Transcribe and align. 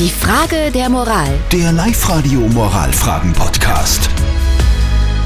Die 0.00 0.08
Frage 0.08 0.70
der 0.72 0.88
Moral. 0.88 1.28
Der 1.52 1.72
Live-Radio 1.72 2.40
Moralfragen-Podcast. 2.40 4.08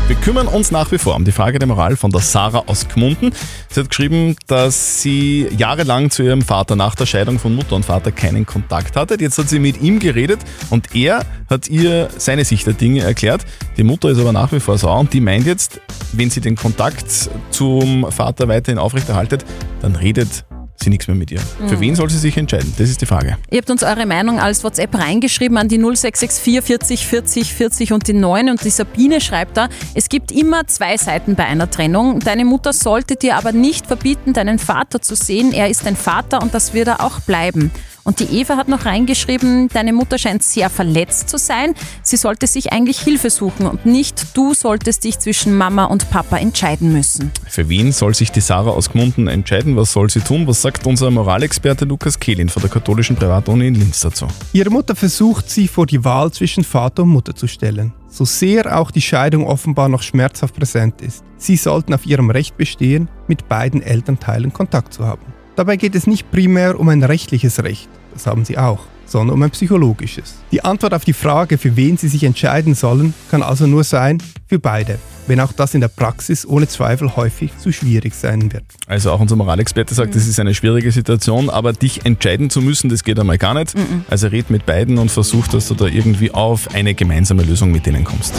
Wir 0.09 0.17
kümmern 0.17 0.49
uns 0.49 0.73
nach 0.73 0.91
wie 0.91 0.99
vor 0.99 1.15
um 1.15 1.25
die 1.25 1.31
Frage 1.31 1.61
der 1.61 1.69
Moral 1.69 1.95
von 1.95 2.11
der 2.11 2.21
Sarah 2.21 2.65
aus 2.67 2.89
Gmunden. 2.89 3.31
Sie 3.71 3.79
hat 3.79 3.89
geschrieben, 3.89 4.35
dass 4.49 5.01
sie 5.01 5.47
jahrelang 5.57 6.11
zu 6.11 6.25
ihrem 6.25 6.43
Vater 6.43 6.75
nach 6.75 6.97
der 6.97 7.07
Scheidung 7.07 7.39
von 7.39 7.55
Mutter 7.55 7.77
und 7.77 7.85
Vater 7.85 8.11
keinen 8.11 8.47
Kontakt 8.47 8.97
hatte. 8.97 9.17
Jetzt 9.21 9.39
hat 9.39 9.49
sie 9.49 9.61
mit 9.61 9.81
ihm 9.81 10.01
geredet 10.01 10.41
und 10.71 10.93
er 10.93 11.25
hat 11.49 11.69
ihr 11.69 12.09
seine 12.19 12.45
Sicht 12.45 12.67
der 12.67 12.75
Dinge 12.75 13.03
erklärt. 13.03 13.45
Die 13.77 13.85
Mutter 13.85 14.09
ist 14.09 14.19
aber 14.19 14.33
nach 14.33 14.51
wie 14.51 14.59
vor 14.59 14.77
sauer 14.77 14.99
und 14.99 15.13
die 15.13 15.21
meint 15.21 15.47
jetzt, 15.47 15.81
wenn 16.15 16.31
sie 16.31 16.41
den 16.41 16.57
Kontakt 16.57 17.31
zum 17.51 18.11
Vater 18.11 18.49
weiterhin 18.49 18.81
aufrechterhaltet, 18.81 19.45
dann 19.83 19.95
redet 19.95 20.45
sie 20.85 20.91
nichts 20.91 21.09
mehr 21.09 21.17
mit 21.17 21.31
ihr. 21.31 21.41
Für 21.67 21.81
wen 21.81 21.95
soll 21.97 22.11
sie 22.11 22.19
sich 22.19 22.37
entscheiden? 22.37 22.73
Das 22.79 22.89
ist 22.89 23.01
die 23.01 23.07
Frage. 23.07 23.37
Ihr 23.51 23.59
habt 23.59 23.71
uns 23.71 23.83
eure 23.83 24.07
Meinung 24.07 24.39
als 24.39 24.63
WhatsApp 24.63 24.95
reingeschrieben 24.95 25.59
an 25.59 25.69
die 25.69 25.79
0664 25.79 26.63
40 26.65 27.07
40 27.07 27.55
40 27.55 27.93
und 27.93 28.09
die 28.09 28.13
9 28.13 28.51
und 28.51 28.65
die 28.65 28.71
Sabine 28.71 29.21
schreibt 29.21 29.57
da, 29.57 29.69
es 29.95 30.09
gibt 30.09 30.31
immer 30.31 30.67
zwei 30.67 30.97
Seiten 30.97 31.35
bei 31.35 31.45
einer 31.45 31.71
Trennung. 31.71 32.21
Deine 32.21 32.45
Mutter 32.45 32.73
sollte 32.73 33.17
dir 33.17 33.37
aber 33.37 33.53
nicht 33.53 33.87
verbieten, 33.87 34.33
deinen 34.33 34.59
Vater 34.59 35.01
zu 35.01 35.15
sehen. 35.15 35.53
Er 35.53 35.69
ist 35.69 35.87
dein 35.87 35.97
Vater 35.97 36.43
und 36.43 36.55
das 36.55 36.75
wird 36.75 36.89
er 36.89 37.03
auch 37.03 37.21
bleiben. 37.21 37.71
Und 38.05 38.21
die 38.21 38.39
Eva 38.39 38.59
hat 38.59 38.69
noch 38.69 38.85
reingeschrieben, 38.85 39.69
deine 39.69 39.95
Mutter 39.95 40.19
scheint 40.19 40.43
sehr 40.43 40.69
verletzt 40.69 41.31
zu 41.31 41.39
sein. 41.39 41.75
Sie 42.03 42.19
sollte 42.19 42.47
sich 42.47 42.71
eigentlich 42.71 43.01
Hilfe 43.01 43.31
suchen 43.31 43.67
und 43.67 43.87
nicht 43.87 44.37
du 44.37 44.53
solltest 44.53 45.05
dich 45.05 45.19
zwischen 45.19 45.57
Mama 45.57 45.87
und 45.87 46.11
Papa 46.11 46.37
entscheiden 46.37 46.93
müssen. 46.93 47.33
Für 47.49 47.71
wen 47.71 47.93
soll 47.93 48.15
sich 48.15 48.31
die 48.31 48.43
Sarah 48.43 48.73
aus 48.73 48.91
Gmunden 48.91 49.27
entscheiden? 49.27 49.75
Was 49.77 49.93
soll 49.93 50.11
sie 50.11 50.21
tun? 50.21 50.47
Was 50.47 50.61
sagt 50.61 50.87
unser 50.87 51.11
Moralexperte 51.11 51.87
Lukas 51.87 52.21
Kehlin 52.21 52.51
von 52.51 52.61
der 52.61 52.71
katholischen 52.71 53.17
Privatuni 53.17 53.69
in 53.69 53.75
Linz 53.75 54.01
dazu? 54.01 54.29
Ihre 54.53 54.69
Mutter 54.69 54.95
versucht 54.95 55.49
sie 55.49 55.67
vor 55.67 55.87
die 55.87 56.05
Wahl 56.05 56.31
zwischen 56.31 56.63
Vater 56.63 57.05
und 57.05 57.09
Mutter 57.09 57.35
zu 57.35 57.47
stellen. 57.47 57.95
So 58.11 58.27
sehr 58.27 58.79
auch 58.79 58.91
die 58.91 59.01
Scheidung 59.01 59.47
offenbar 59.47 59.89
noch 59.89 60.03
schmerzhaft 60.03 60.55
präsent 60.55 61.01
ist. 61.01 61.25
Sie 61.39 61.57
sollten 61.57 61.95
auf 61.95 62.05
ihrem 62.05 62.31
Recht 62.31 62.57
bestehen, 62.59 63.09
mit 63.29 63.49
beiden 63.49 63.83
Elternteilen 63.83 64.53
Kontakt 64.53 64.93
zu 64.93 65.05
haben. 65.05 65.23
Dabei 65.57 65.77
geht 65.77 65.95
es 65.95 66.07
nicht 66.09 66.31
primär 66.33 66.81
um 66.81 66.89
ein 66.89 67.05
rechtliches 67.05 67.63
Recht, 67.63 67.89
das 68.13 68.27
haben 68.27 68.45
sie 68.45 68.59
auch, 68.59 68.81
sondern 69.07 69.37
um 69.37 69.43
ein 69.43 69.51
psychologisches. 69.51 70.35
Die 70.51 70.65
Antwort 70.65 70.95
auf 70.95 71.05
die 71.05 71.13
Frage, 71.13 71.59
für 71.59 71.77
wen 71.77 71.97
sie 71.97 72.09
sich 72.09 72.25
entscheiden 72.25 72.75
sollen, 72.75 73.15
kann 73.31 73.43
also 73.43 73.69
nur 73.69 73.85
sein, 73.85 74.19
für 74.49 74.59
beide, 74.59 74.99
wenn 75.29 75.39
auch 75.39 75.53
das 75.53 75.75
in 75.75 75.81
der 75.81 75.89
Praxis 75.89 76.45
ohne 76.45 76.67
Zweifel 76.67 77.15
häufig 77.15 77.57
zu 77.59 77.71
schwierig 77.71 78.15
sein 78.15 78.53
wird. 78.53 78.65
Also 78.89 79.13
auch 79.13 79.21
unser 79.21 79.37
Moralexperte 79.37 79.95
sagt, 79.95 80.17
das 80.17 80.27
ist 80.27 80.41
eine 80.41 80.55
schwierige 80.55 80.91
Situation, 80.91 81.49
aber 81.49 81.73
dich 81.73 82.05
entscheiden 82.05 82.51
zu 82.51 82.61
müssen, 82.61 82.91
das 82.91 83.05
geht 83.05 83.21
einmal 83.21 83.39
gar 83.39 83.55
nicht. 83.55 83.75
Also 84.11 84.27
red 84.27 84.51
mit 84.51 84.67
beiden 84.67 84.99
und 84.99 85.13
versuch, 85.13 85.47
dass 85.47 85.69
du 85.69 85.75
da 85.75 85.87
irgendwie 85.87 86.33
auf 86.33 86.75
eine 86.75 86.95
gemeinsame 86.95 87.45
Lösung 87.45 87.71
mit 87.71 87.87
denen 87.87 88.03
kommst. 88.03 88.35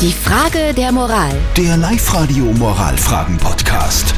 Die 0.00 0.12
Frage 0.12 0.72
der 0.74 0.90
Moral. 0.90 1.36
Der 1.54 1.76
Live-Radio 1.76 2.44
Moralfragen-Podcast. 2.54 4.14